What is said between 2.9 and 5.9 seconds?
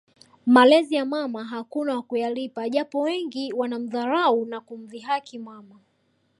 wengi wanamdharau na kumdhihaki mama